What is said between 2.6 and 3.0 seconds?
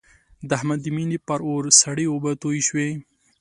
شوې.